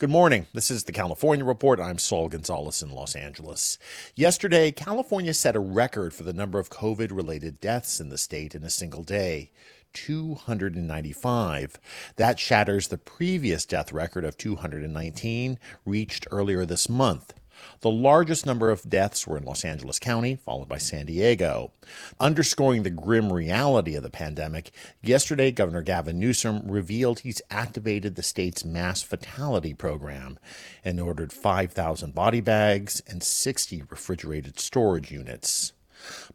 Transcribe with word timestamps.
Good 0.00 0.08
morning. 0.08 0.46
This 0.54 0.70
is 0.70 0.84
the 0.84 0.92
California 0.92 1.44
Report. 1.44 1.78
I'm 1.78 1.98
Saul 1.98 2.30
Gonzalez 2.30 2.82
in 2.82 2.90
Los 2.90 3.14
Angeles. 3.14 3.76
Yesterday, 4.14 4.72
California 4.72 5.34
set 5.34 5.54
a 5.54 5.60
record 5.60 6.14
for 6.14 6.22
the 6.22 6.32
number 6.32 6.58
of 6.58 6.70
COVID 6.70 7.14
related 7.14 7.60
deaths 7.60 8.00
in 8.00 8.08
the 8.08 8.16
state 8.16 8.54
in 8.54 8.64
a 8.64 8.70
single 8.70 9.02
day. 9.02 9.50
295. 9.92 11.78
That 12.16 12.38
shatters 12.38 12.88
the 12.88 12.96
previous 12.96 13.66
death 13.66 13.92
record 13.92 14.24
of 14.24 14.38
219 14.38 15.58
reached 15.84 16.26
earlier 16.30 16.64
this 16.64 16.88
month. 16.88 17.34
The 17.80 17.90
largest 17.90 18.46
number 18.46 18.70
of 18.70 18.88
deaths 18.88 19.26
were 19.26 19.36
in 19.36 19.44
Los 19.44 19.64
Angeles 19.64 19.98
County, 19.98 20.36
followed 20.36 20.68
by 20.68 20.78
San 20.78 21.06
Diego. 21.06 21.72
Underscoring 22.18 22.82
the 22.82 22.90
grim 22.90 23.32
reality 23.32 23.94
of 23.94 24.02
the 24.02 24.10
pandemic, 24.10 24.70
yesterday 25.02 25.50
Governor 25.50 25.82
Gavin 25.82 26.18
Newsom 26.18 26.62
revealed 26.70 27.20
he's 27.20 27.42
activated 27.50 28.14
the 28.14 28.22
state's 28.22 28.64
mass 28.64 29.02
fatality 29.02 29.74
program 29.74 30.38
and 30.84 31.00
ordered 31.00 31.32
5,000 31.32 32.14
body 32.14 32.40
bags 32.40 33.02
and 33.06 33.22
60 33.22 33.84
refrigerated 33.88 34.60
storage 34.60 35.10
units. 35.10 35.72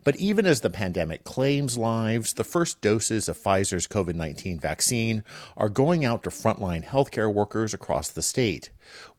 But 0.03 0.16
even 0.17 0.45
as 0.45 0.61
the 0.61 0.69
pandemic 0.69 1.23
claims 1.23 1.77
lives, 1.77 2.33
the 2.33 2.44
first 2.44 2.81
doses 2.81 3.27
of 3.27 3.38
Pfizer's 3.38 3.88
COVID 3.88 4.16
19 4.16 4.59
vaccine 4.59 5.23
are 5.57 5.69
going 5.69 6.06
out 6.06 6.23
to 6.23 6.29
frontline 6.29 6.85
healthcare 6.85 7.34
workers 7.34 7.73
across 7.73 8.09
the 8.09 8.22
state. 8.22 8.69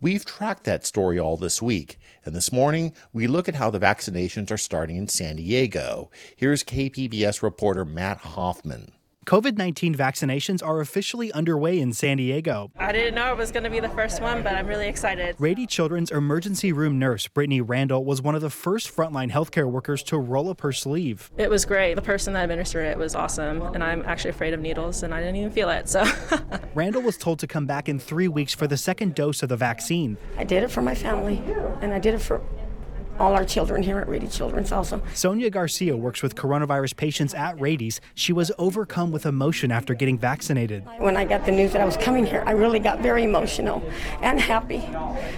We've 0.00 0.24
tracked 0.24 0.64
that 0.64 0.86
story 0.86 1.18
all 1.18 1.36
this 1.36 1.60
week, 1.60 1.98
and 2.24 2.34
this 2.34 2.52
morning 2.52 2.92
we 3.12 3.26
look 3.26 3.48
at 3.48 3.56
how 3.56 3.70
the 3.70 3.80
vaccinations 3.80 4.50
are 4.50 4.56
starting 4.56 4.96
in 4.96 5.08
San 5.08 5.36
Diego. 5.36 6.10
Here's 6.36 6.64
KPBS 6.64 7.42
reporter 7.42 7.84
Matt 7.84 8.18
Hoffman. 8.18 8.92
COVID 9.26 9.58
19 9.58 9.92
vaccinations 9.92 10.64
are 10.64 10.80
officially 10.80 11.32
underway 11.32 11.80
in 11.80 11.92
San 11.92 12.18
Diego. 12.18 12.70
I 12.76 12.92
didn't 12.92 13.16
know 13.16 13.32
it 13.32 13.36
was 13.36 13.50
going 13.50 13.64
to 13.64 13.70
be 13.70 13.80
the 13.80 13.88
first 13.88 14.22
one, 14.22 14.44
but 14.44 14.54
I'm 14.54 14.68
really 14.68 14.86
excited. 14.86 15.34
Rady 15.40 15.66
Children's 15.66 16.12
emergency 16.12 16.72
room 16.72 17.00
nurse, 17.00 17.26
Brittany 17.26 17.60
Randall, 17.60 18.04
was 18.04 18.22
one 18.22 18.36
of 18.36 18.40
the 18.40 18.50
first 18.50 18.94
frontline 18.94 19.32
healthcare 19.32 19.68
workers 19.68 20.04
to 20.04 20.16
roll 20.16 20.48
up 20.48 20.60
her 20.60 20.70
sleeve. 20.70 21.32
It 21.36 21.50
was 21.50 21.64
great. 21.64 21.94
The 21.94 22.02
person 22.02 22.34
that 22.34 22.44
administered 22.44 22.86
it 22.86 22.96
was 22.96 23.16
awesome, 23.16 23.62
and 23.62 23.82
I'm 23.82 24.04
actually 24.04 24.30
afraid 24.30 24.54
of 24.54 24.60
needles, 24.60 25.02
and 25.02 25.12
I 25.12 25.18
didn't 25.18 25.34
even 25.34 25.50
feel 25.50 25.70
it. 25.70 25.88
So, 25.88 26.04
Randall 26.76 27.02
was 27.02 27.16
told 27.16 27.40
to 27.40 27.48
come 27.48 27.66
back 27.66 27.88
in 27.88 27.98
three 27.98 28.28
weeks 28.28 28.54
for 28.54 28.68
the 28.68 28.76
second 28.76 29.16
dose 29.16 29.42
of 29.42 29.48
the 29.48 29.56
vaccine. 29.56 30.18
I 30.38 30.44
did 30.44 30.62
it 30.62 30.70
for 30.70 30.82
my 30.82 30.94
family, 30.94 31.42
and 31.80 31.92
I 31.92 31.98
did 31.98 32.14
it 32.14 32.20
for 32.20 32.40
all 33.18 33.34
our 33.34 33.44
children 33.44 33.82
here 33.82 33.98
at 33.98 34.08
Rady 34.08 34.28
Children's 34.28 34.72
also. 34.72 35.02
Sonia 35.14 35.50
Garcia 35.50 35.96
works 35.96 36.22
with 36.22 36.34
coronavirus 36.34 36.96
patients 36.96 37.34
at 37.34 37.60
Rady's. 37.60 38.00
She 38.14 38.32
was 38.32 38.52
overcome 38.58 39.12
with 39.12 39.26
emotion 39.26 39.70
after 39.70 39.94
getting 39.94 40.18
vaccinated. 40.18 40.86
When 40.98 41.16
I 41.16 41.24
got 41.24 41.44
the 41.46 41.52
news 41.52 41.72
that 41.72 41.80
I 41.80 41.84
was 41.84 41.96
coming 41.96 42.26
here, 42.26 42.42
I 42.46 42.52
really 42.52 42.78
got 42.78 43.00
very 43.00 43.24
emotional 43.24 43.82
and 44.22 44.40
happy 44.40 44.82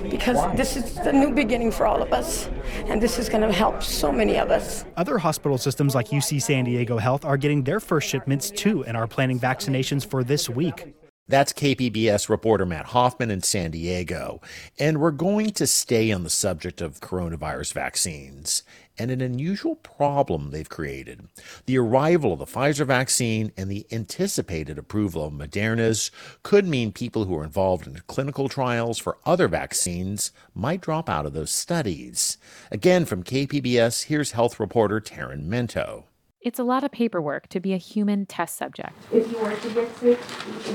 because 0.09 0.56
this 0.56 0.77
is 0.77 0.94
the 0.94 1.12
new 1.12 1.33
beginning 1.33 1.72
for 1.72 1.87
all 1.87 2.03
of 2.03 2.12
us, 2.12 2.49
and 2.87 3.00
this 3.00 3.19
is 3.19 3.28
going 3.28 3.43
to 3.43 3.53
help 3.53 3.83
so 3.83 4.12
many 4.12 4.38
of 4.38 4.50
us. 4.50 4.84
Other 4.97 5.19
hospital 5.19 5.59
systems 5.59 5.94
like 5.94 6.09
UC 6.09 6.43
San 6.43 6.65
Diego 6.65 6.99
Health 6.99 7.25
are 7.25 7.37
getting 7.37 7.65
their 7.65 7.81
first 7.81 8.09
shipments 8.09 8.50
too 8.50 8.84
and 8.84 8.97
are 8.97 9.06
planning 9.06 9.38
vaccinations 9.38 10.09
for 10.09 10.25
this 10.25 10.49
week. 10.49 10.94
That's 11.31 11.53
KPBS 11.53 12.31
reporter 12.31 12.65
Matt 12.65 12.87
Hoffman 12.87 13.31
in 13.31 13.43
San 13.43 13.71
Diego. 13.72 14.41
And 14.78 14.99
we're 14.99 15.11
going 15.11 15.50
to 15.50 15.66
stay 15.66 16.11
on 16.11 16.25
the 16.25 16.31
subject 16.31 16.81
of 16.81 17.00
coronavirus 17.00 17.75
vaccines 17.75 18.62
and 18.99 19.11
an 19.11 19.21
unusual 19.21 19.77
problem 19.77 20.50
they've 20.50 20.71
created. 20.71 21.28
The 21.67 21.77
arrival 21.77 22.33
of 22.33 22.38
the 22.38 22.47
Pfizer 22.47 22.87
vaccine 22.87 23.53
and 23.59 23.71
the 23.71 23.87
anticipated 23.93 24.78
approval 24.78 25.27
of 25.27 25.34
Moderna's 25.34 26.11
could 26.43 26.67
mean 26.67 26.93
people 26.93 27.27
who 27.27 27.37
are 27.37 27.44
involved 27.44 27.87
in 27.87 28.00
clinical 28.06 28.49
trials 28.49 28.99
for 28.99 29.19
other 29.27 29.49
vaccines 29.49 30.33
might 30.55 30.81
drop 30.81 31.11
out 31.11 31.27
of 31.27 31.34
those 31.34 31.50
studies. 31.50 32.38
Again, 32.71 33.05
from 33.05 33.22
KPBS, 33.22 34.05
here's 34.05 34.33
health 34.33 34.59
reporter 34.59 34.99
Tarryn 34.99 35.47
Mento. 35.47 36.05
It's 36.41 36.60
a 36.60 36.62
lot 36.62 36.84
of 36.84 36.93
paperwork 36.93 37.49
to 37.49 37.59
be 37.59 37.72
a 37.72 37.78
human 37.78 38.25
test 38.25 38.56
subject. 38.56 38.93
If 39.12 39.28
you 39.32 39.38
were 39.38 39.56
to 39.56 39.71
get 39.71 39.97
sick, 39.97 40.21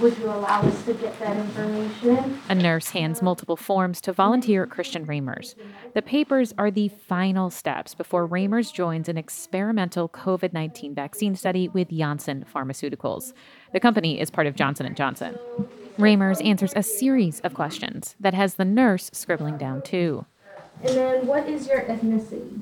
would 0.01 0.18
you 0.18 0.25
allow 0.25 0.62
us 0.62 0.84
to 0.84 0.94
get 0.94 1.18
that 1.19 1.38
information? 1.38 2.41
A 2.50 2.56
nurse 2.56 2.90
hands 2.90 3.22
multiple 3.22 3.56
forms 3.56 4.01
to 4.01 4.12
volunteer 4.12 4.63
at 4.63 4.69
Christian 4.69 5.06
Ramers. 5.06 5.56
The 5.94 6.01
papers 6.01 6.53
are 6.57 6.69
the 6.69 6.90
final 6.90 7.50
steps 7.50 7.96
before 7.96 8.25
Ramers 8.25 8.74
joins 8.74 9.07
an 9.07 9.18
experimental 9.18 10.09
COVID-19 10.09 10.96
vaccine 10.96 11.34
study 11.34 11.69
with 11.69 11.90
Janssen 11.90 12.44
Pharmaceuticals. 12.53 13.31
The 13.72 13.80
company 13.80 14.19
is 14.19 14.30
part 14.30 14.47
of 14.47 14.57
Johnson 14.57 14.94
& 14.95 14.97
Johnson. 14.97 15.40
Ramers 15.97 16.41
answers 16.41 16.74
a 16.75 16.84
series 16.84 17.40
of 17.40 17.53
questions 17.53 18.18
that 18.19 18.34
has 18.34 18.56
the 18.56 18.66
nurse 18.66 19.09
scribbling 19.13 19.57
down 19.57 19.81
too. 19.81 20.25
And 20.84 20.97
then 20.97 21.25
what 21.25 21.47
is 21.47 21.68
your 21.68 21.84
ethnicity? 21.84 22.59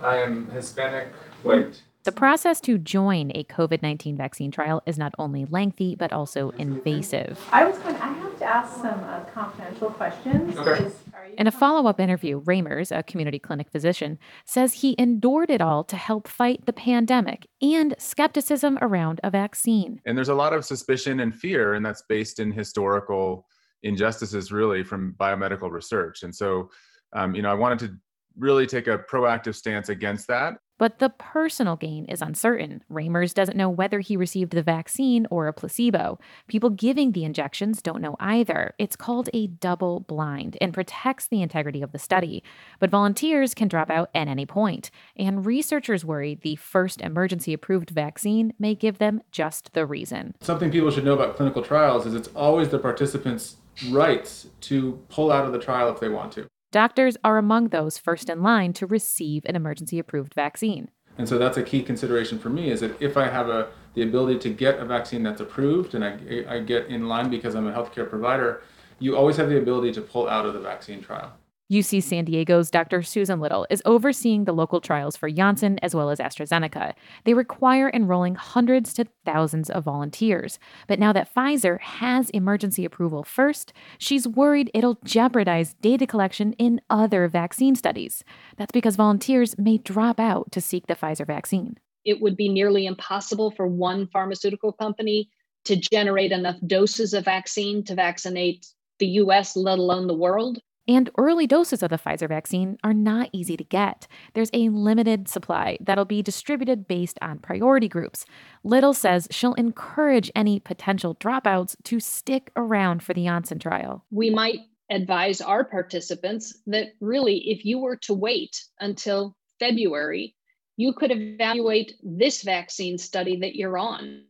I 0.00 0.18
am 0.18 0.48
Hispanic, 0.52 1.08
white. 1.42 1.82
The 2.04 2.10
process 2.10 2.60
to 2.62 2.78
join 2.78 3.30
a 3.32 3.44
COVID 3.44 3.80
19 3.80 4.16
vaccine 4.16 4.50
trial 4.50 4.82
is 4.86 4.98
not 4.98 5.14
only 5.20 5.44
lengthy, 5.44 5.94
but 5.94 6.12
also 6.12 6.50
invasive. 6.50 7.38
I 7.52 7.64
was 7.64 7.78
going, 7.78 7.94
I 7.94 8.12
have 8.12 8.38
to 8.40 8.44
ask 8.44 8.74
some 8.74 8.98
uh, 9.04 9.20
confidential 9.32 9.88
questions. 9.90 10.56
Okay. 10.56 10.90
In 11.38 11.46
a 11.46 11.52
follow 11.52 11.88
up 11.88 12.00
interview, 12.00 12.42
Ramers, 12.44 12.90
a 12.90 13.04
community 13.04 13.38
clinic 13.38 13.70
physician, 13.70 14.18
says 14.44 14.72
he 14.72 14.96
endured 14.98 15.48
it 15.48 15.60
all 15.60 15.84
to 15.84 15.96
help 15.96 16.26
fight 16.26 16.66
the 16.66 16.72
pandemic 16.72 17.46
and 17.60 17.94
skepticism 17.98 18.78
around 18.82 19.20
a 19.22 19.30
vaccine. 19.30 20.00
And 20.04 20.18
there's 20.18 20.28
a 20.28 20.34
lot 20.34 20.52
of 20.52 20.64
suspicion 20.64 21.20
and 21.20 21.32
fear, 21.32 21.74
and 21.74 21.86
that's 21.86 22.02
based 22.08 22.40
in 22.40 22.50
historical 22.50 23.46
injustices, 23.84 24.50
really, 24.50 24.82
from 24.82 25.14
biomedical 25.20 25.70
research. 25.70 26.24
And 26.24 26.34
so, 26.34 26.68
um, 27.12 27.36
you 27.36 27.42
know, 27.42 27.50
I 27.50 27.54
wanted 27.54 27.78
to 27.80 27.96
really 28.36 28.66
take 28.66 28.88
a 28.88 28.98
proactive 28.98 29.54
stance 29.54 29.88
against 29.88 30.26
that. 30.26 30.54
But 30.82 30.98
the 30.98 31.10
personal 31.10 31.76
gain 31.76 32.06
is 32.06 32.20
uncertain. 32.20 32.82
Ramers 32.88 33.32
doesn't 33.32 33.56
know 33.56 33.70
whether 33.70 34.00
he 34.00 34.16
received 34.16 34.50
the 34.50 34.64
vaccine 34.64 35.28
or 35.30 35.46
a 35.46 35.52
placebo. 35.52 36.18
People 36.48 36.70
giving 36.70 37.12
the 37.12 37.22
injections 37.22 37.80
don't 37.80 38.00
know 38.00 38.16
either. 38.18 38.74
It's 38.80 38.96
called 38.96 39.30
a 39.32 39.46
double 39.46 40.00
blind 40.00 40.58
and 40.60 40.74
protects 40.74 41.28
the 41.28 41.40
integrity 41.40 41.82
of 41.82 41.92
the 41.92 42.00
study. 42.00 42.42
But 42.80 42.90
volunteers 42.90 43.54
can 43.54 43.68
drop 43.68 43.90
out 43.90 44.10
at 44.12 44.26
any 44.26 44.44
point, 44.44 44.90
and 45.14 45.46
researchers 45.46 46.04
worry 46.04 46.34
the 46.34 46.56
first 46.56 47.00
emergency 47.00 47.52
approved 47.52 47.90
vaccine 47.90 48.52
may 48.58 48.74
give 48.74 48.98
them 48.98 49.22
just 49.30 49.74
the 49.74 49.86
reason. 49.86 50.34
Something 50.40 50.72
people 50.72 50.90
should 50.90 51.04
know 51.04 51.14
about 51.14 51.36
clinical 51.36 51.62
trials 51.62 52.06
is 52.06 52.14
it's 52.14 52.30
always 52.34 52.70
the 52.70 52.80
participants' 52.80 53.54
rights 53.90 54.48
to 54.62 55.00
pull 55.08 55.30
out 55.30 55.44
of 55.44 55.52
the 55.52 55.60
trial 55.60 55.92
if 55.94 56.00
they 56.00 56.08
want 56.08 56.32
to. 56.32 56.48
Doctors 56.72 57.18
are 57.22 57.36
among 57.36 57.68
those 57.68 57.98
first 57.98 58.30
in 58.30 58.42
line 58.42 58.72
to 58.72 58.86
receive 58.86 59.44
an 59.44 59.54
emergency 59.54 59.98
approved 59.98 60.32
vaccine. 60.32 60.88
And 61.18 61.28
so 61.28 61.36
that's 61.36 61.58
a 61.58 61.62
key 61.62 61.82
consideration 61.82 62.38
for 62.38 62.48
me 62.48 62.70
is 62.70 62.80
that 62.80 63.00
if 63.00 63.18
I 63.18 63.28
have 63.28 63.50
a, 63.50 63.68
the 63.92 64.00
ability 64.00 64.38
to 64.38 64.48
get 64.48 64.78
a 64.78 64.86
vaccine 64.86 65.22
that's 65.22 65.42
approved 65.42 65.94
and 65.94 66.02
I, 66.02 66.16
I 66.48 66.60
get 66.60 66.86
in 66.86 67.08
line 67.08 67.28
because 67.28 67.54
I'm 67.54 67.66
a 67.66 67.72
healthcare 67.72 68.08
provider, 68.08 68.62
you 69.00 69.18
always 69.18 69.36
have 69.36 69.50
the 69.50 69.58
ability 69.58 69.92
to 69.92 70.00
pull 70.00 70.26
out 70.26 70.46
of 70.46 70.54
the 70.54 70.60
vaccine 70.60 71.02
trial. 71.02 71.34
UC 71.72 72.02
San 72.02 72.26
Diego's 72.26 72.70
Dr. 72.70 73.02
Susan 73.02 73.40
Little 73.40 73.66
is 73.70 73.80
overseeing 73.86 74.44
the 74.44 74.52
local 74.52 74.78
trials 74.78 75.16
for 75.16 75.30
Janssen 75.30 75.78
as 75.78 75.94
well 75.94 76.10
as 76.10 76.18
AstraZeneca. 76.18 76.92
They 77.24 77.32
require 77.32 77.90
enrolling 77.94 78.34
hundreds 78.34 78.92
to 78.94 79.06
thousands 79.24 79.70
of 79.70 79.84
volunteers. 79.84 80.58
But 80.86 80.98
now 80.98 81.14
that 81.14 81.34
Pfizer 81.34 81.80
has 81.80 82.28
emergency 82.30 82.84
approval 82.84 83.24
first, 83.24 83.72
she's 83.96 84.28
worried 84.28 84.70
it'll 84.74 84.98
jeopardize 85.02 85.72
data 85.80 86.06
collection 86.06 86.52
in 86.54 86.82
other 86.90 87.26
vaccine 87.26 87.74
studies. 87.74 88.22
That's 88.58 88.72
because 88.72 88.96
volunteers 88.96 89.56
may 89.56 89.78
drop 89.78 90.20
out 90.20 90.52
to 90.52 90.60
seek 90.60 90.88
the 90.88 90.94
Pfizer 90.94 91.26
vaccine. 91.26 91.78
It 92.04 92.20
would 92.20 92.36
be 92.36 92.50
nearly 92.50 92.84
impossible 92.84 93.50
for 93.50 93.66
one 93.66 94.08
pharmaceutical 94.08 94.72
company 94.72 95.30
to 95.64 95.76
generate 95.76 96.32
enough 96.32 96.56
doses 96.66 97.14
of 97.14 97.24
vaccine 97.24 97.82
to 97.84 97.94
vaccinate 97.94 98.66
the 98.98 99.06
US, 99.06 99.56
let 99.56 99.78
alone 99.78 100.06
the 100.06 100.14
world. 100.14 100.58
And 100.88 101.10
early 101.16 101.46
doses 101.46 101.82
of 101.82 101.90
the 101.90 101.98
Pfizer 101.98 102.28
vaccine 102.28 102.76
are 102.82 102.92
not 102.92 103.30
easy 103.32 103.56
to 103.56 103.64
get. 103.64 104.08
There's 104.34 104.50
a 104.52 104.68
limited 104.68 105.28
supply 105.28 105.78
that'll 105.80 106.04
be 106.04 106.22
distributed 106.22 106.88
based 106.88 107.18
on 107.22 107.38
priority 107.38 107.88
groups. 107.88 108.26
Little 108.64 108.92
says 108.94 109.28
she'll 109.30 109.54
encourage 109.54 110.30
any 110.34 110.58
potential 110.58 111.14
dropouts 111.14 111.76
to 111.84 112.00
stick 112.00 112.50
around 112.56 113.02
for 113.02 113.14
the 113.14 113.24
Janssen 113.24 113.60
trial. 113.60 114.04
We 114.10 114.30
might 114.30 114.60
advise 114.90 115.40
our 115.40 115.64
participants 115.64 116.58
that 116.66 116.88
really, 117.00 117.50
if 117.50 117.64
you 117.64 117.78
were 117.78 117.96
to 117.96 118.14
wait 118.14 118.64
until 118.80 119.36
February, 119.58 120.34
you 120.76 120.92
could 120.92 121.12
evaluate 121.12 121.94
this 122.02 122.42
vaccine 122.42 122.98
study 122.98 123.36
that 123.36 123.54
you're 123.54 123.78
on, 123.78 124.24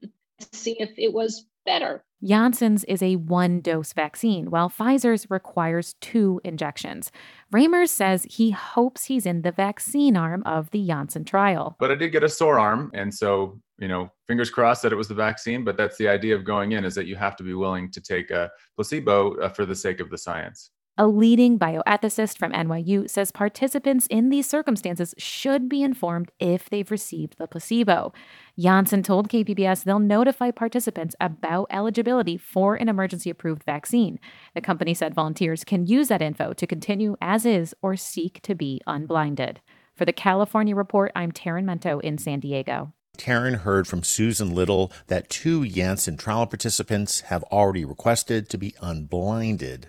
see 0.52 0.76
if 0.78 0.90
it 0.98 1.12
was 1.12 1.46
better. 1.64 2.04
Janssen's 2.22 2.84
is 2.84 3.02
a 3.02 3.16
one 3.16 3.60
dose 3.60 3.92
vaccine, 3.92 4.50
while 4.50 4.70
Pfizer's 4.70 5.28
requires 5.28 5.94
two 6.00 6.40
injections. 6.44 7.10
Ramers 7.50 7.90
says 7.90 8.24
he 8.30 8.52
hopes 8.52 9.06
he's 9.06 9.26
in 9.26 9.42
the 9.42 9.50
vaccine 9.50 10.16
arm 10.16 10.42
of 10.46 10.70
the 10.70 10.86
Janssen 10.86 11.24
trial. 11.24 11.76
But 11.80 11.90
I 11.90 11.96
did 11.96 12.12
get 12.12 12.22
a 12.22 12.28
sore 12.28 12.60
arm. 12.60 12.92
And 12.94 13.12
so, 13.12 13.60
you 13.78 13.88
know, 13.88 14.10
fingers 14.28 14.50
crossed 14.50 14.82
that 14.82 14.92
it 14.92 14.96
was 14.96 15.08
the 15.08 15.14
vaccine. 15.14 15.64
But 15.64 15.76
that's 15.76 15.96
the 15.96 16.08
idea 16.08 16.36
of 16.36 16.44
going 16.44 16.72
in 16.72 16.84
is 16.84 16.94
that 16.94 17.06
you 17.06 17.16
have 17.16 17.34
to 17.36 17.42
be 17.42 17.54
willing 17.54 17.90
to 17.90 18.00
take 18.00 18.30
a 18.30 18.50
placebo 18.76 19.36
uh, 19.38 19.48
for 19.48 19.66
the 19.66 19.74
sake 19.74 19.98
of 19.98 20.08
the 20.08 20.18
science. 20.18 20.70
A 20.98 21.06
leading 21.06 21.58
bioethicist 21.58 22.36
from 22.36 22.52
NYU 22.52 23.08
says 23.08 23.32
participants 23.32 24.06
in 24.10 24.28
these 24.28 24.46
circumstances 24.46 25.14
should 25.16 25.66
be 25.66 25.82
informed 25.82 26.30
if 26.38 26.68
they've 26.68 26.90
received 26.90 27.38
the 27.38 27.46
placebo. 27.46 28.12
Janssen 28.58 29.02
told 29.02 29.30
KPBS 29.30 29.84
they'll 29.84 29.98
notify 29.98 30.50
participants 30.50 31.16
about 31.18 31.68
eligibility 31.70 32.36
for 32.36 32.74
an 32.74 32.90
emergency 32.90 33.30
approved 33.30 33.64
vaccine. 33.64 34.20
The 34.54 34.60
company 34.60 34.92
said 34.92 35.14
volunteers 35.14 35.64
can 35.64 35.86
use 35.86 36.08
that 36.08 36.20
info 36.20 36.52
to 36.52 36.66
continue 36.66 37.16
as 37.22 37.46
is 37.46 37.74
or 37.80 37.96
seek 37.96 38.42
to 38.42 38.54
be 38.54 38.82
unblinded. 38.86 39.62
For 39.96 40.04
the 40.04 40.12
California 40.12 40.76
Report, 40.76 41.10
I'm 41.16 41.32
Tarryn 41.32 41.64
Mento 41.64 42.02
in 42.02 42.18
San 42.18 42.40
Diego. 42.40 42.92
Tarryn 43.16 43.60
heard 43.60 43.86
from 43.86 44.02
Susan 44.02 44.54
Little 44.54 44.92
that 45.06 45.30
two 45.30 45.66
Janssen 45.66 46.18
trial 46.18 46.46
participants 46.46 47.20
have 47.22 47.44
already 47.44 47.86
requested 47.86 48.50
to 48.50 48.58
be 48.58 48.74
unblinded. 48.82 49.88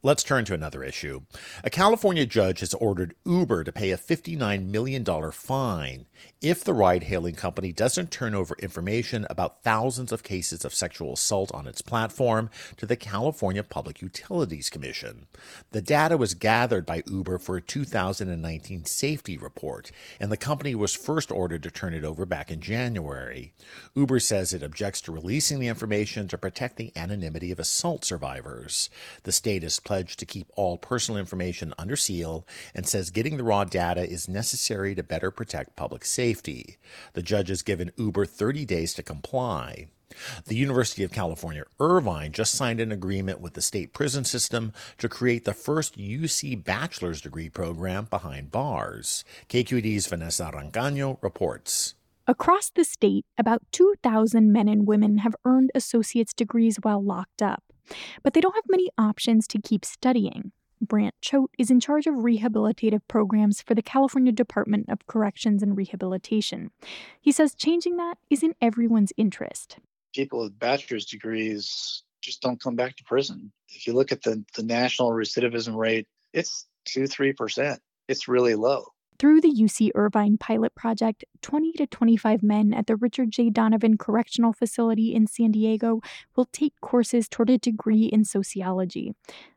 Let's 0.00 0.22
turn 0.22 0.44
to 0.44 0.54
another 0.54 0.84
issue. 0.84 1.22
A 1.64 1.70
California 1.70 2.24
judge 2.24 2.60
has 2.60 2.72
ordered 2.74 3.16
Uber 3.26 3.64
to 3.64 3.72
pay 3.72 3.90
a 3.90 3.96
$59 3.96 4.66
million 4.66 5.04
fine 5.32 6.06
if 6.40 6.62
the 6.62 6.72
ride 6.72 7.04
hailing 7.04 7.34
company 7.34 7.72
doesn't 7.72 8.12
turn 8.12 8.32
over 8.32 8.54
information 8.60 9.26
about 9.28 9.64
thousands 9.64 10.12
of 10.12 10.22
cases 10.22 10.64
of 10.64 10.72
sexual 10.72 11.14
assault 11.14 11.52
on 11.52 11.66
its 11.66 11.82
platform 11.82 12.48
to 12.76 12.86
the 12.86 12.94
California 12.94 13.64
Public 13.64 14.00
Utilities 14.00 14.70
Commission. 14.70 15.26
The 15.72 15.82
data 15.82 16.16
was 16.16 16.34
gathered 16.34 16.86
by 16.86 17.02
Uber 17.08 17.38
for 17.38 17.56
a 17.56 17.60
2019 17.60 18.84
safety 18.84 19.36
report, 19.36 19.90
and 20.20 20.30
the 20.30 20.36
company 20.36 20.76
was 20.76 20.94
first 20.94 21.32
ordered 21.32 21.64
to 21.64 21.72
turn 21.72 21.92
it 21.92 22.04
over 22.04 22.24
back 22.24 22.52
in 22.52 22.60
January. 22.60 23.52
Uber 23.96 24.20
says 24.20 24.52
it 24.52 24.62
objects 24.62 25.00
to 25.02 25.12
releasing 25.12 25.58
the 25.58 25.66
information 25.66 26.28
to 26.28 26.38
protect 26.38 26.76
the 26.76 26.92
anonymity 26.94 27.50
of 27.50 27.58
assault 27.58 28.04
survivors. 28.04 28.90
The 29.24 29.32
state 29.32 29.64
has 29.64 29.80
pledged 29.88 30.18
to 30.18 30.26
keep 30.26 30.50
all 30.54 30.76
personal 30.76 31.18
information 31.18 31.72
under 31.78 31.96
seal 31.96 32.46
and 32.74 32.86
says 32.86 33.08
getting 33.08 33.38
the 33.38 33.42
raw 33.42 33.64
data 33.64 34.06
is 34.06 34.28
necessary 34.28 34.94
to 34.94 35.02
better 35.02 35.30
protect 35.30 35.76
public 35.76 36.04
safety. 36.04 36.76
The 37.14 37.22
judge 37.22 37.48
has 37.48 37.62
given 37.62 37.92
Uber 37.96 38.26
30 38.26 38.66
days 38.66 38.92
to 38.94 39.02
comply. 39.02 39.86
The 40.44 40.56
University 40.56 41.04
of 41.04 41.10
California, 41.10 41.64
Irvine 41.80 42.32
just 42.32 42.52
signed 42.52 42.80
an 42.80 42.92
agreement 42.92 43.40
with 43.40 43.54
the 43.54 43.62
state 43.62 43.94
prison 43.94 44.24
system 44.24 44.74
to 44.98 45.08
create 45.08 45.46
the 45.46 45.54
first 45.54 45.96
UC 45.96 46.62
bachelor's 46.62 47.22
degree 47.22 47.48
program 47.48 48.08
behind 48.10 48.50
bars. 48.50 49.24
KQED's 49.48 50.06
Vanessa 50.06 50.50
Rancaño 50.54 51.16
reports. 51.22 51.94
Across 52.26 52.72
the 52.74 52.84
state, 52.84 53.24
about 53.38 53.62
2,000 53.72 54.52
men 54.52 54.68
and 54.68 54.86
women 54.86 55.18
have 55.18 55.34
earned 55.46 55.70
associate's 55.74 56.34
degrees 56.34 56.76
while 56.82 57.02
locked 57.02 57.40
up, 57.40 57.62
but 58.22 58.34
they 58.34 58.40
don't 58.40 58.54
have 58.54 58.64
many 58.68 58.90
options 58.98 59.46
to 59.48 59.60
keep 59.60 59.84
studying. 59.84 60.52
Brant 60.80 61.14
Choate 61.20 61.50
is 61.58 61.70
in 61.70 61.80
charge 61.80 62.06
of 62.06 62.14
rehabilitative 62.14 63.00
programs 63.08 63.62
for 63.62 63.74
the 63.74 63.82
California 63.82 64.32
Department 64.32 64.88
of 64.88 65.06
Corrections 65.06 65.62
and 65.62 65.76
Rehabilitation. 65.76 66.70
He 67.20 67.32
says 67.32 67.54
changing 67.54 67.96
that 67.96 68.18
is 68.30 68.42
in 68.42 68.54
everyone's 68.60 69.12
interest. 69.16 69.78
People 70.14 70.42
with 70.42 70.58
bachelor's 70.58 71.06
degrees 71.06 72.02
just 72.20 72.42
don't 72.42 72.60
come 72.60 72.76
back 72.76 72.96
to 72.96 73.04
prison. 73.04 73.52
If 73.68 73.86
you 73.86 73.92
look 73.92 74.12
at 74.12 74.22
the, 74.22 74.44
the 74.54 74.62
national 74.62 75.10
recidivism 75.10 75.76
rate, 75.76 76.06
it's 76.32 76.66
2 76.86 77.02
3%. 77.02 77.78
It's 78.08 78.28
really 78.28 78.54
low. 78.54 78.86
Through 79.18 79.40
the 79.40 79.50
UC 79.50 79.90
Irvine 79.96 80.38
pilot 80.38 80.76
project, 80.76 81.24
20 81.42 81.72
to 81.72 81.86
25 81.88 82.40
men 82.40 82.72
at 82.72 82.86
the 82.86 82.94
Richard 82.94 83.32
J. 83.32 83.50
Donovan 83.50 83.98
Correctional 83.98 84.52
Facility 84.52 85.12
in 85.12 85.26
San 85.26 85.50
Diego 85.50 86.00
will 86.36 86.44
take 86.52 86.80
courses 86.80 87.28
toward 87.28 87.50
a 87.50 87.58
degree 87.58 88.04
in 88.04 88.24
sociology. 88.24 89.14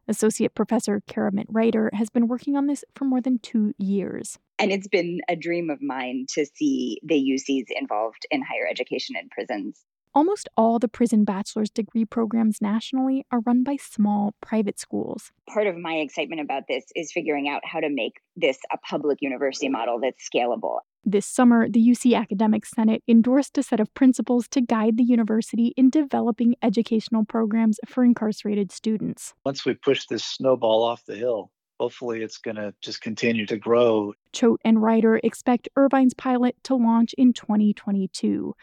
Associate 0.08 0.54
Professor 0.56 1.04
Keramet 1.08 1.46
Reiter 1.48 1.92
has 1.94 2.10
been 2.10 2.28
working 2.28 2.56
on 2.56 2.66
this 2.66 2.84
for 2.96 3.06
more 3.06 3.22
than 3.22 3.38
two 3.38 3.74
years. 3.78 4.40
And 4.58 4.72
it's 4.72 4.88
been 4.88 5.20
a 5.30 5.36
dream 5.36 5.70
of 5.70 5.80
mine 5.80 6.26
to 6.34 6.44
see 6.56 7.00
the 7.04 7.16
UCs 7.16 7.66
involved 7.80 8.26
in 8.32 8.42
higher 8.42 8.68
education 8.68 9.16
in 9.16 9.30
prisons. 9.30 9.86
Almost 10.14 10.50
all 10.58 10.78
the 10.78 10.90
prison 10.90 11.24
bachelor's 11.24 11.70
degree 11.70 12.04
programs 12.04 12.62
nationally 12.62 13.26
are 13.32 13.40
run 13.46 13.64
by 13.64 13.78
small 13.78 14.36
private 14.42 14.78
schools. 14.78 15.32
Part 15.48 15.68
of 15.68 15.78
my 15.78 15.94
excitement 15.94 16.42
about 16.42 16.64
this 16.68 16.84
is 16.98 17.14
figuring 17.14 17.48
out 17.48 17.62
how 17.64 17.80
to 17.80 17.90
make 17.90 18.20
this 18.36 18.58
a 18.74 18.78
public 18.78 19.20
university 19.22 19.70
model 19.70 20.02
that's 20.02 20.28
scalable. 20.28 20.80
This 21.06 21.26
summer, 21.26 21.70
the 21.70 21.80
UC 21.80 22.14
Academic 22.14 22.66
Senate 22.66 23.04
endorsed 23.08 23.58
a 23.58 23.64
set 23.64 23.80
of 23.80 23.94
principles 23.94 24.50
to 24.50 24.60
guide 24.60 24.98
the 24.98 25.04
university 25.04 25.74
in 25.78 25.90
developing 25.90 26.56
educational 26.62 27.24
programs 27.24 27.80
for 27.88 28.04
incarcerated 28.04 28.72
students. 28.74 29.34
Once 29.46 29.66
we 29.66 29.76
push 29.76 30.08
this 30.08 30.26
snowball 30.26 30.84
off 30.84 31.06
the 31.06 31.16
hill, 31.16 31.52
hopefully 31.80 32.22
it's 32.22 32.38
going 32.38 32.58
to 32.58 32.74
just 32.82 33.02
continue 33.02 33.46
to 33.46 33.58
grow. 33.58 34.14
Choate 34.34 34.60
and 34.66 34.84
Reiter 34.84 35.22
expect 35.24 35.70
Irvine's 35.78 36.14
pilot 36.14 36.56
to 36.66 36.76
launch 36.76 37.14
in 37.18 37.32
2022. 37.32 38.54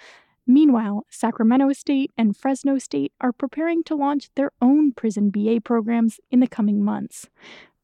Meanwhile, 0.50 1.04
Sacramento 1.10 1.74
State 1.74 2.10
and 2.16 2.34
Fresno 2.34 2.78
State 2.78 3.12
are 3.20 3.34
preparing 3.34 3.84
to 3.84 3.94
launch 3.94 4.30
their 4.34 4.50
own 4.62 4.92
prison 4.92 5.28
BA 5.28 5.60
programs 5.62 6.20
in 6.30 6.40
the 6.40 6.46
coming 6.46 6.82
months. 6.82 7.28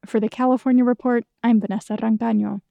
For 0.03 0.19
the 0.19 0.29
California 0.29 0.83
Report, 0.83 1.25
I'm 1.43 1.61
Vanessa 1.61 1.95
Rancaño. 1.95 2.61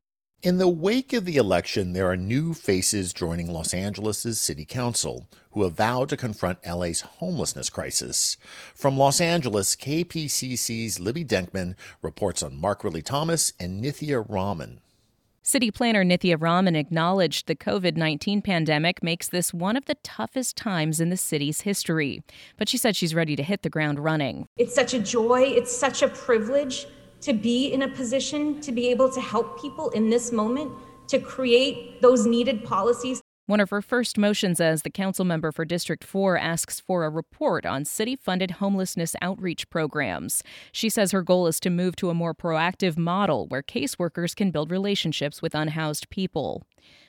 In 0.43 0.59
the 0.59 0.69
wake 0.69 1.13
of 1.13 1.25
the 1.25 1.37
election, 1.37 1.93
there 1.93 2.11
are 2.11 2.17
new 2.17 2.55
faces 2.55 3.13
joining 3.13 3.49
Los 3.53 3.73
Angeles' 3.73 4.41
city 4.41 4.65
council 4.65 5.29
who 5.53 5.63
have 5.63 5.75
vowed 5.75 6.09
to 6.09 6.17
confront 6.17 6.67
LA's 6.67 7.03
homelessness 7.03 7.71
crisis. 7.71 8.37
From 8.75 8.99
Los 8.99 9.21
Angeles, 9.21 9.77
KPCC's 9.77 10.99
Libby 10.99 11.25
Denkman 11.25 11.77
reports 12.03 12.43
on 12.43 12.61
Mark 12.61 12.83
Ridley 12.83 13.01
Thomas 13.01 13.53
and 13.61 13.83
Nithya 13.83 14.29
Raman. 14.29 14.81
City 15.47 15.71
Planner 15.71 16.07
Nithya 16.07 16.41
Raman 16.41 16.75
acknowledged 16.75 17.47
the 17.47 17.55
COVID 17.55 17.99
19 17.99 18.41
pandemic 18.41 19.03
makes 19.03 19.29
this 19.29 19.53
one 19.53 19.77
of 19.77 19.85
the 19.85 19.97
toughest 19.97 20.57
times 20.57 21.01
in 21.01 21.11
the 21.11 21.19
city's 21.19 21.61
history. 21.61 22.23
But 22.57 22.67
she 22.67 22.79
said 22.79 22.97
she's 22.97 23.15
ready 23.15 23.37
to 23.37 23.43
hit 23.43 23.61
the 23.61 23.69
ground 23.69 24.01
running. 24.01 24.49
It's 24.57 24.75
such 24.75 24.95
a 24.95 24.99
joy, 24.99 25.43
it's 25.43 25.77
such 25.77 26.01
a 26.01 26.09
privilege 26.09 26.87
to 27.21 27.35
be 27.35 27.71
in 27.71 27.83
a 27.83 27.89
position 27.89 28.59
to 28.63 28.73
be 28.73 28.89
able 28.89 29.11
to 29.13 29.21
help 29.21 29.61
people 29.61 29.91
in 29.91 30.09
this 30.09 30.33
moment 30.33 30.73
to 31.09 31.19
create 31.19 32.01
those 32.01 32.25
needed 32.25 32.65
policies. 32.65 33.21
One 33.47 33.61
of 33.61 33.69
her 33.69 33.83
first 33.83 34.17
motions 34.17 34.59
as 34.59 34.83
the 34.83 34.91
council 34.91 35.23
member 35.23 35.53
for 35.53 35.67
District 35.67 36.03
4 36.03 36.39
asks 36.39 36.81
for 36.81 37.05
a 37.05 37.11
report 37.11 37.67
on 37.67 37.85
city 37.85 38.17
funded 38.17 38.53
homelessness 38.53 39.15
outreach 39.21 39.69
programs. 39.69 40.43
She 40.73 40.89
says 40.89 41.13
her 41.13 41.21
goal 41.21 41.47
is 41.47 41.61
to 41.61 41.69
move 41.69 41.95
to 41.97 42.09
a 42.09 42.15
more 42.15 42.33
proactive 42.33 42.97
model 42.97 43.47
where 43.49 43.63
caseworkers 43.63 44.35
can 44.35 44.51
build 44.51 44.71
relationships 44.71 45.43
with 45.43 45.55
unhoused 45.55 46.09
people. 46.09 46.63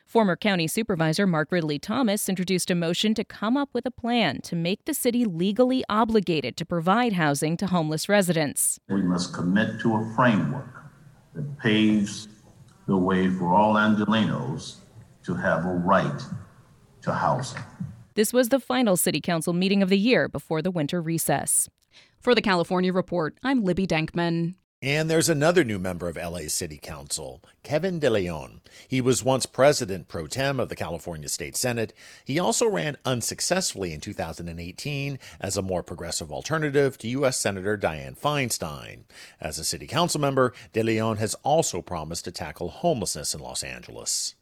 Former 0.05 0.35
County 0.35 0.67
Supervisor 0.67 1.25
Mark 1.25 1.53
Ridley 1.53 1.79
Thomas 1.79 2.27
introduced 2.27 2.69
a 2.69 2.75
motion 2.75 3.13
to 3.13 3.23
come 3.23 3.55
up 3.55 3.69
with 3.71 3.85
a 3.85 3.91
plan 3.91 4.41
to 4.41 4.57
make 4.57 4.83
the 4.83 4.93
city 4.93 5.23
legally 5.23 5.85
obligated 5.87 6.57
to 6.57 6.65
provide 6.65 7.13
housing 7.13 7.55
to 7.55 7.67
homeless 7.67 8.09
residents. 8.09 8.77
We 8.89 9.01
must 9.01 9.33
commit 9.33 9.79
to 9.79 9.95
a 9.95 10.13
framework 10.17 10.83
that 11.33 11.59
paves 11.59 12.27
the 12.87 12.97
way 12.97 13.29
for 13.29 13.53
all 13.53 13.75
Angelenos 13.75 14.81
to 15.25 15.33
have 15.33 15.65
a 15.65 15.73
right 15.73 16.21
to 17.01 17.13
housing. 17.13 17.61
This 18.15 18.31
was 18.31 18.49
the 18.49 18.59
final 18.59 18.95
City 18.95 19.19
Council 19.19 19.53
meeting 19.53 19.83
of 19.83 19.89
the 19.89 19.97
year 19.97 20.29
before 20.29 20.61
the 20.61 20.71
winter 20.71 21.01
recess. 21.01 21.69
For 22.19 22.33
the 22.33 22.41
California 22.41 22.93
Report, 22.93 23.37
I'm 23.43 23.63
Libby 23.63 23.85
Denkman. 23.85 24.55
And 24.81 25.09
there's 25.09 25.29
another 25.29 25.63
new 25.63 25.79
member 25.79 26.07
of 26.07 26.15
LA 26.15 26.47
City 26.47 26.77
Council, 26.77 27.41
Kevin 27.63 27.97
De 27.99 28.09
Leon. 28.09 28.61
He 28.87 29.01
was 29.01 29.23
once 29.23 29.45
president 29.45 30.07
pro 30.07 30.27
tem 30.27 30.59
of 30.59 30.69
the 30.69 30.75
California 30.75 31.27
State 31.27 31.57
Senate. 31.57 31.91
He 32.23 32.37
also 32.37 32.67
ran 32.69 32.97
unsuccessfully 33.03 33.93
in 33.93 33.99
2018 33.99 35.17
as 35.41 35.57
a 35.57 35.61
more 35.61 35.81
progressive 35.81 36.31
alternative 36.31 36.97
to 36.99 37.07
U.S. 37.07 37.37
Senator 37.37 37.77
Dianne 37.77 38.19
Feinstein. 38.19 39.05
As 39.41 39.57
a 39.57 39.63
city 39.63 39.87
council 39.87 40.21
member, 40.21 40.53
De 40.73 40.83
Leon 40.83 41.17
has 41.17 41.35
also 41.43 41.81
promised 41.81 42.25
to 42.25 42.31
tackle 42.31 42.69
homelessness 42.69 43.33
in 43.33 43.41
Los 43.41 43.63
Angeles. 43.63 44.35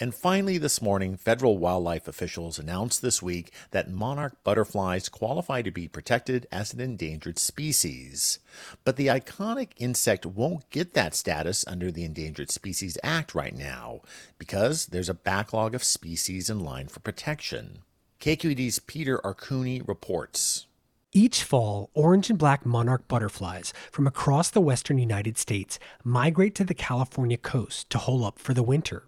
And 0.00 0.14
finally, 0.14 0.58
this 0.58 0.80
morning, 0.80 1.16
federal 1.16 1.58
wildlife 1.58 2.06
officials 2.06 2.56
announced 2.56 3.02
this 3.02 3.20
week 3.20 3.52
that 3.72 3.90
monarch 3.90 4.44
butterflies 4.44 5.08
qualify 5.08 5.60
to 5.62 5.72
be 5.72 5.88
protected 5.88 6.46
as 6.52 6.72
an 6.72 6.78
endangered 6.78 7.36
species. 7.36 8.38
But 8.84 8.94
the 8.94 9.08
iconic 9.08 9.70
insect 9.76 10.24
won't 10.24 10.70
get 10.70 10.94
that 10.94 11.16
status 11.16 11.64
under 11.66 11.90
the 11.90 12.04
Endangered 12.04 12.52
Species 12.52 12.96
Act 13.02 13.34
right 13.34 13.56
now 13.56 14.02
because 14.38 14.86
there's 14.86 15.08
a 15.08 15.14
backlog 15.14 15.74
of 15.74 15.82
species 15.82 16.48
in 16.48 16.60
line 16.60 16.86
for 16.86 17.00
protection. 17.00 17.78
KQED's 18.20 18.78
Peter 18.78 19.18
Arcuni 19.24 19.86
reports. 19.86 20.66
Each 21.10 21.42
fall, 21.42 21.90
orange 21.94 22.30
and 22.30 22.38
black 22.38 22.64
monarch 22.64 23.08
butterflies 23.08 23.72
from 23.90 24.06
across 24.06 24.48
the 24.48 24.60
western 24.60 24.98
United 24.98 25.38
States 25.38 25.80
migrate 26.04 26.54
to 26.54 26.64
the 26.64 26.74
California 26.74 27.36
coast 27.36 27.90
to 27.90 27.98
hole 27.98 28.24
up 28.24 28.38
for 28.38 28.54
the 28.54 28.62
winter. 28.62 29.02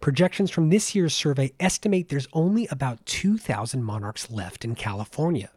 Projections 0.00 0.50
from 0.50 0.68
this 0.68 0.94
year's 0.94 1.14
survey 1.14 1.52
estimate 1.60 2.08
there's 2.08 2.28
only 2.32 2.66
about 2.70 3.04
2,000 3.06 3.82
monarchs 3.82 4.30
left 4.30 4.64
in 4.64 4.74
California. 4.74 5.50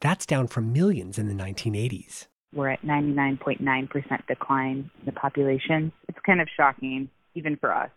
That's 0.00 0.26
down 0.26 0.48
from 0.48 0.72
millions 0.72 1.18
in 1.18 1.28
the 1.28 1.34
1980s. 1.34 2.26
We're 2.52 2.70
at 2.70 2.82
99.9% 2.82 4.26
decline 4.26 4.90
in 4.98 5.06
the 5.06 5.12
population. 5.12 5.92
It's 6.08 6.18
kind 6.26 6.40
of 6.40 6.48
shocking, 6.56 7.08
even 7.34 7.56
for 7.56 7.72
us. 7.72 7.90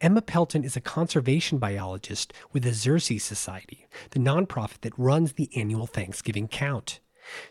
Emma 0.00 0.22
Pelton 0.22 0.64
is 0.64 0.76
a 0.76 0.80
conservation 0.80 1.58
biologist 1.58 2.32
with 2.52 2.62
the 2.62 2.70
Xerces 2.70 3.20
Society, 3.20 3.86
the 4.10 4.18
nonprofit 4.18 4.80
that 4.80 4.98
runs 4.98 5.34
the 5.34 5.50
annual 5.54 5.86
Thanksgiving 5.86 6.48
count. 6.48 7.00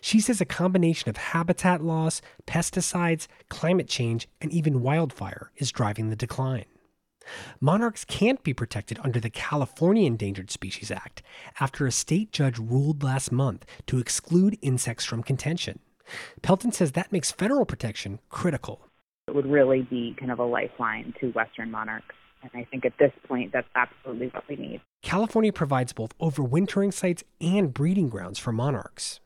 She 0.01 0.19
says 0.19 0.41
a 0.41 0.45
combination 0.45 1.09
of 1.09 1.17
habitat 1.17 1.83
loss, 1.83 2.23
pesticides, 2.47 3.27
climate 3.49 3.87
change, 3.87 4.27
and 4.41 4.51
even 4.51 4.81
wildfire 4.81 5.51
is 5.57 5.71
driving 5.71 6.09
the 6.09 6.15
decline. 6.15 6.65
Monarchs 7.59 8.05
can't 8.05 8.43
be 8.43 8.53
protected 8.53 8.99
under 9.03 9.19
the 9.19 9.29
California 9.29 10.05
Endangered 10.05 10.51
Species 10.51 10.91
Act 10.91 11.21
after 11.59 11.85
a 11.85 11.91
state 11.91 12.31
judge 12.31 12.57
ruled 12.57 13.03
last 13.03 13.31
month 13.31 13.65
to 13.87 13.99
exclude 13.99 14.57
insects 14.61 15.05
from 15.05 15.23
contention. 15.23 15.79
Pelton 16.41 16.71
says 16.71 16.93
that 16.93 17.11
makes 17.11 17.31
federal 17.31 17.65
protection 17.65 18.19
critical. 18.29 18.81
It 19.27 19.35
would 19.35 19.45
really 19.45 19.83
be 19.83 20.15
kind 20.19 20.31
of 20.31 20.39
a 20.39 20.45
lifeline 20.45 21.13
to 21.19 21.31
Western 21.31 21.69
monarchs. 21.69 22.15
And 22.41 22.51
I 22.55 22.65
think 22.71 22.85
at 22.85 22.93
this 22.97 23.11
point, 23.27 23.51
that's 23.51 23.67
absolutely 23.75 24.27
what 24.27 24.47
we 24.47 24.55
need. 24.55 24.81
California 25.03 25.53
provides 25.53 25.93
both 25.93 26.17
overwintering 26.19 26.93
sites 26.93 27.23
and 27.41 27.73
breeding 27.73 28.09
grounds 28.09 28.39
for 28.39 28.51
monarchs. 28.51 29.19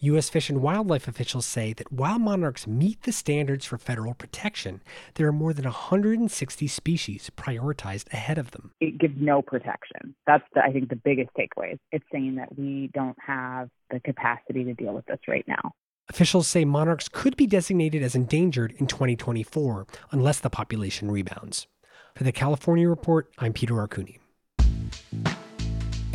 U.S. 0.00 0.28
Fish 0.28 0.50
and 0.50 0.62
Wildlife 0.62 1.08
officials 1.08 1.46
say 1.46 1.72
that 1.74 1.92
while 1.92 2.18
monarchs 2.18 2.66
meet 2.66 3.02
the 3.02 3.12
standards 3.12 3.64
for 3.64 3.78
federal 3.78 4.14
protection, 4.14 4.82
there 5.14 5.26
are 5.26 5.32
more 5.32 5.52
than 5.52 5.64
160 5.64 6.66
species 6.66 7.30
prioritized 7.36 8.12
ahead 8.12 8.38
of 8.38 8.52
them. 8.52 8.72
It 8.80 8.98
gives 8.98 9.14
no 9.18 9.42
protection. 9.42 10.14
That's, 10.26 10.44
the, 10.54 10.62
I 10.62 10.72
think, 10.72 10.88
the 10.88 10.96
biggest 10.96 11.30
takeaway. 11.38 11.78
It's 11.92 12.04
saying 12.12 12.36
that 12.36 12.56
we 12.56 12.90
don't 12.94 13.16
have 13.24 13.68
the 13.90 14.00
capacity 14.00 14.64
to 14.64 14.74
deal 14.74 14.94
with 14.94 15.06
this 15.06 15.20
right 15.28 15.44
now. 15.46 15.72
Officials 16.08 16.46
say 16.46 16.64
monarchs 16.64 17.08
could 17.08 17.36
be 17.36 17.46
designated 17.46 18.02
as 18.02 18.14
endangered 18.14 18.72
in 18.78 18.86
2024 18.86 19.86
unless 20.12 20.38
the 20.38 20.50
population 20.50 21.10
rebounds. 21.10 21.66
For 22.14 22.24
the 22.24 22.32
California 22.32 22.88
Report, 22.88 23.30
I'm 23.38 23.52
Peter 23.52 23.74
Arcuni. 23.74 24.18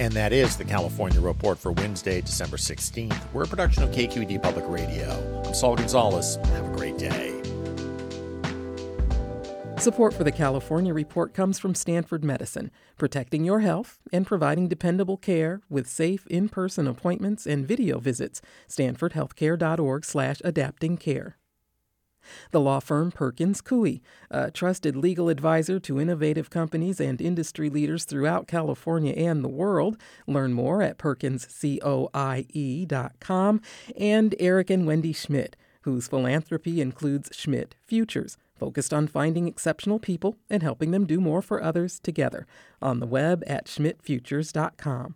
And 0.01 0.11
that 0.13 0.33
is 0.33 0.57
the 0.57 0.65
California 0.65 1.21
Report 1.21 1.59
for 1.59 1.73
Wednesday, 1.73 2.21
December 2.21 2.57
16th. 2.57 3.21
We're 3.33 3.43
a 3.43 3.47
production 3.47 3.83
of 3.83 3.91
KQED 3.91 4.41
Public 4.41 4.65
Radio. 4.67 5.43
I'm 5.45 5.53
Saul 5.53 5.75
Gonzalez. 5.75 6.37
Have 6.37 6.65
a 6.65 6.75
great 6.75 6.97
day. 6.97 7.39
Support 9.77 10.15
for 10.15 10.23
the 10.23 10.31
California 10.31 10.91
Report 10.91 11.35
comes 11.35 11.59
from 11.59 11.75
Stanford 11.75 12.23
Medicine, 12.23 12.71
protecting 12.97 13.45
your 13.45 13.59
health 13.59 13.99
and 14.11 14.25
providing 14.25 14.67
dependable 14.67 15.17
care 15.17 15.61
with 15.69 15.87
safe 15.87 16.25
in-person 16.25 16.87
appointments 16.87 17.45
and 17.45 17.67
video 17.67 17.99
visits. 17.99 18.41
StanfordHealthcare.org/slash-adapting 18.69 20.97
care. 20.97 21.37
The 22.51 22.59
law 22.59 22.79
firm 22.79 23.11
Perkins 23.11 23.61
Coie, 23.61 24.01
a 24.29 24.51
trusted 24.51 24.95
legal 24.95 25.29
advisor 25.29 25.79
to 25.79 25.99
innovative 25.99 26.49
companies 26.49 26.99
and 26.99 27.21
industry 27.21 27.69
leaders 27.69 28.05
throughout 28.05 28.47
California 28.47 29.13
and 29.13 29.43
the 29.43 29.49
world. 29.49 29.97
Learn 30.27 30.53
more 30.53 30.81
at 30.81 30.97
perkinscoie.com. 30.97 33.61
And 33.97 34.35
Eric 34.39 34.69
and 34.69 34.87
Wendy 34.87 35.13
Schmidt, 35.13 35.55
whose 35.81 36.07
philanthropy 36.07 36.81
includes 36.81 37.29
Schmidt 37.33 37.75
Futures, 37.85 38.37
focused 38.55 38.93
on 38.93 39.07
finding 39.07 39.47
exceptional 39.47 39.99
people 39.99 40.37
and 40.49 40.61
helping 40.61 40.91
them 40.91 41.05
do 41.05 41.19
more 41.19 41.41
for 41.41 41.63
others 41.63 41.99
together. 41.99 42.45
On 42.81 42.99
the 42.99 43.07
web 43.07 43.43
at 43.47 43.65
schmidtfutures.com. 43.65 45.15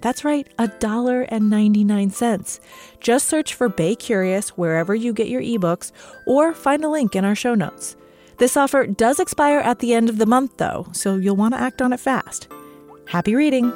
That's 0.00 0.24
right, 0.24 0.48
$1.99. 0.58 2.60
Just 3.00 3.28
search 3.28 3.54
for 3.54 3.68
Bay 3.68 3.96
Curious 3.96 4.50
wherever 4.50 4.94
you 4.94 5.12
get 5.12 5.28
your 5.28 5.42
ebooks 5.42 5.90
or 6.26 6.54
find 6.54 6.84
a 6.84 6.88
link 6.88 7.16
in 7.16 7.24
our 7.24 7.34
show 7.34 7.54
notes. 7.54 7.96
This 8.38 8.56
offer 8.56 8.86
does 8.86 9.18
expire 9.18 9.58
at 9.58 9.80
the 9.80 9.94
end 9.94 10.08
of 10.08 10.18
the 10.18 10.26
month, 10.26 10.58
though, 10.58 10.86
so 10.92 11.16
you'll 11.16 11.34
want 11.34 11.54
to 11.54 11.60
act 11.60 11.82
on 11.82 11.92
it 11.92 11.98
fast. 11.98 12.46
Happy 13.08 13.34
reading! 13.34 13.72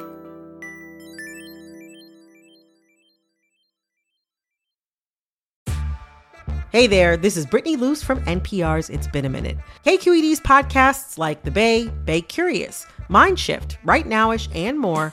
Hey 6.70 6.86
there, 6.86 7.18
this 7.18 7.36
is 7.36 7.44
Brittany 7.44 7.76
Luce 7.76 8.02
from 8.02 8.22
NPR's 8.22 8.88
It's 8.88 9.06
Been 9.06 9.26
a 9.26 9.28
Minute. 9.28 9.58
KQED's 9.84 10.40
podcasts 10.40 11.18
like 11.18 11.42
The 11.42 11.50
Bay, 11.50 11.88
Bay 12.06 12.22
Curious, 12.22 12.86
Mind 13.10 13.38
Shift, 13.38 13.76
Right 13.84 14.06
Nowish, 14.06 14.48
and 14.54 14.78
more 14.78 15.12